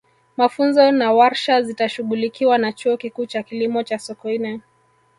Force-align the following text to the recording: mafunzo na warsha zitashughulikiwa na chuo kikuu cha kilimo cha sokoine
mafunzo 0.37 0.91
na 0.91 1.11
warsha 1.11 1.61
zitashughulikiwa 1.61 2.57
na 2.57 2.73
chuo 2.73 2.97
kikuu 2.97 3.25
cha 3.25 3.43
kilimo 3.43 3.83
cha 3.83 3.99
sokoine 3.99 4.61